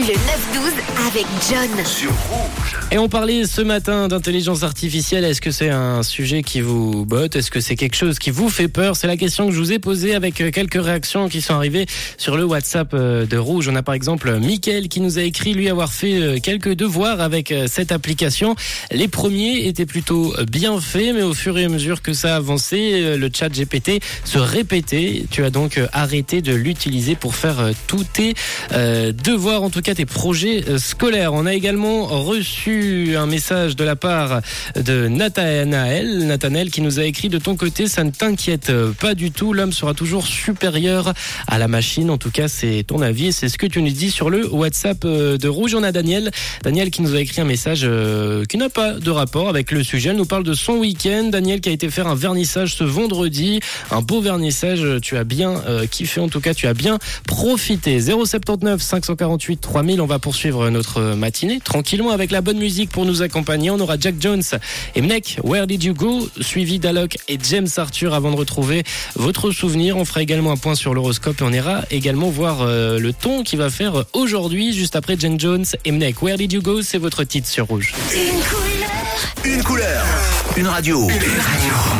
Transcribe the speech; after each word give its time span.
Le 0.00 0.06
9-12 0.06 0.80
avec 1.08 1.26
John. 1.50 1.84
Sur 1.84 2.10
Rouge. 2.10 2.70
Et 2.92 2.98
on 2.98 3.08
parlait 3.08 3.44
ce 3.44 3.60
matin 3.60 4.08
d'intelligence 4.08 4.62
artificielle. 4.62 5.24
Est-ce 5.24 5.40
que 5.40 5.50
c'est 5.50 5.68
un 5.68 6.02
sujet 6.02 6.42
qui 6.42 6.60
vous 6.60 7.04
botte? 7.04 7.36
Est-ce 7.36 7.50
que 7.50 7.60
c'est 7.60 7.76
quelque 7.76 7.94
chose 7.94 8.18
qui 8.18 8.30
vous 8.30 8.48
fait 8.48 8.66
peur? 8.66 8.96
C'est 8.96 9.06
la 9.06 9.16
question 9.16 9.46
que 9.46 9.52
je 9.52 9.58
vous 9.58 9.72
ai 9.72 9.78
posée 9.78 10.14
avec 10.14 10.40
euh, 10.40 10.50
quelques 10.50 10.82
réactions 10.82 11.28
qui 11.28 11.42
sont 11.42 11.54
arrivées 11.54 11.86
sur 12.16 12.36
le 12.36 12.44
WhatsApp 12.44 12.92
euh, 12.94 13.26
de 13.26 13.36
Rouge. 13.36 13.68
On 13.68 13.76
a 13.76 13.82
par 13.82 13.94
exemple 13.94 14.36
Mickaël 14.40 14.88
qui 14.88 15.00
nous 15.00 15.18
a 15.18 15.22
écrit 15.22 15.52
lui 15.52 15.68
avoir 15.68 15.92
fait 15.92 16.20
euh, 16.20 16.38
quelques 16.42 16.72
devoirs 16.72 17.20
avec 17.20 17.54
cette 17.66 17.92
application. 17.92 18.56
Les 18.90 19.06
premiers 19.06 19.68
étaient 19.68 19.86
plutôt 19.86 20.34
bien 20.50 20.80
faits, 20.80 21.14
mais 21.14 21.22
au 21.22 21.34
fur 21.34 21.58
et 21.58 21.66
à 21.66 21.68
mesure 21.68 22.00
que 22.00 22.12
ça 22.12 22.36
avançait, 22.36 23.16
le 23.16 23.30
chat 23.32 23.50
GPT 23.50 24.02
se 24.24 24.38
répétait. 24.38 25.26
Tu 25.30 25.44
as 25.44 25.50
donc 25.50 25.78
arrêté 25.92 26.42
de 26.42 26.54
l'utiliser 26.54 27.14
pour 27.16 27.34
faire 27.34 27.70
tous 27.86 28.04
tes 28.04 28.34
devoirs, 28.72 29.62
en 29.62 29.70
tout 29.70 29.80
cas 29.80 29.89
tes 29.94 30.06
projets 30.06 30.64
scolaires. 30.78 31.34
On 31.34 31.46
a 31.46 31.54
également 31.54 32.06
reçu 32.06 33.16
un 33.16 33.26
message 33.26 33.76
de 33.76 33.84
la 33.84 33.96
part 33.96 34.40
de 34.76 35.08
Nathanaël, 35.08 36.26
Nathanaël 36.26 36.70
qui 36.70 36.80
nous 36.80 37.00
a 37.00 37.04
écrit 37.04 37.28
de 37.28 37.38
ton 37.38 37.56
côté, 37.56 37.86
ça 37.86 38.04
ne 38.04 38.10
t'inquiète 38.10 38.72
pas 39.00 39.14
du 39.14 39.30
tout, 39.30 39.52
l'homme 39.52 39.72
sera 39.72 39.94
toujours 39.94 40.26
supérieur 40.26 41.12
à 41.46 41.58
la 41.58 41.68
machine. 41.68 42.10
En 42.10 42.18
tout 42.18 42.30
cas, 42.30 42.48
c'est 42.48 42.84
ton 42.86 43.02
avis 43.02 43.28
et 43.28 43.32
c'est 43.32 43.48
ce 43.48 43.58
que 43.58 43.66
tu 43.66 43.82
nous 43.82 43.90
dis 43.90 44.10
sur 44.10 44.30
le 44.30 44.46
WhatsApp 44.48 45.06
de 45.06 45.48
Rouge. 45.48 45.74
On 45.74 45.82
a 45.82 45.92
Daniel, 45.92 46.30
Daniel 46.62 46.90
qui 46.90 47.02
nous 47.02 47.14
a 47.14 47.20
écrit 47.20 47.40
un 47.40 47.44
message 47.44 47.80
euh, 47.84 48.44
qui 48.44 48.56
n'a 48.56 48.68
pas 48.68 48.94
de 48.94 49.10
rapport 49.10 49.48
avec 49.48 49.70
le 49.70 49.82
sujet. 49.82 50.10
Elle 50.10 50.16
nous 50.16 50.24
parle 50.24 50.44
de 50.44 50.54
son 50.54 50.74
week-end. 50.74 51.28
Daniel 51.30 51.60
qui 51.60 51.68
a 51.68 51.72
été 51.72 51.90
faire 51.90 52.06
un 52.06 52.14
vernissage 52.14 52.74
ce 52.74 52.84
vendredi, 52.84 53.60
un 53.90 54.02
beau 54.02 54.20
vernissage. 54.20 54.84
Tu 55.02 55.16
as 55.16 55.24
bien 55.24 55.62
euh, 55.66 55.86
kiffé, 55.86 56.20
en 56.20 56.28
tout 56.28 56.40
cas, 56.40 56.54
tu 56.54 56.66
as 56.66 56.74
bien 56.74 56.98
profité. 57.26 58.00
079 58.00 58.80
548 58.80 59.60
3000. 59.80 60.02
On 60.02 60.06
va 60.06 60.18
poursuivre 60.18 60.68
notre 60.68 61.14
matinée 61.14 61.58
tranquillement 61.58 62.10
avec 62.10 62.30
la 62.30 62.42
bonne 62.42 62.58
musique 62.58 62.90
pour 62.90 63.06
nous 63.06 63.22
accompagner. 63.22 63.70
On 63.70 63.80
aura 63.80 63.96
Jack 63.98 64.16
Jones 64.20 64.42
et 64.94 65.00
Mnek, 65.00 65.38
Where 65.42 65.66
Did 65.66 65.82
You 65.82 65.94
Go 65.94 66.28
Suivi 66.42 66.78
d'Alok 66.78 67.16
et 67.28 67.38
James 67.48 67.68
Arthur 67.78 68.12
avant 68.12 68.30
de 68.30 68.36
retrouver 68.36 68.84
votre 69.16 69.52
souvenir. 69.52 69.96
On 69.96 70.04
fera 70.04 70.20
également 70.20 70.52
un 70.52 70.58
point 70.58 70.74
sur 70.74 70.92
l'horoscope 70.92 71.40
et 71.40 71.44
on 71.44 71.52
ira 71.52 71.80
également 71.90 72.28
voir 72.28 72.58
euh, 72.60 72.98
le 72.98 73.14
ton 73.14 73.42
qui 73.42 73.56
va 73.56 73.70
faire 73.70 74.04
aujourd'hui, 74.12 74.74
juste 74.74 74.96
après 74.96 75.18
Jen 75.18 75.40
Jones 75.40 75.64
et 75.86 75.92
Mnek. 75.92 76.20
Where 76.20 76.36
Did 76.36 76.52
You 76.52 76.60
Go 76.60 76.82
C'est 76.82 76.98
votre 76.98 77.24
titre 77.24 77.48
sur 77.48 77.66
Rouge. 77.66 77.94
Une 78.12 78.42
couleur. 78.42 79.56
Une 79.56 79.62
couleur. 79.62 80.04
Une 80.58 80.66
radio. 80.66 81.08
Une 81.08 81.14
radio. 81.14 81.99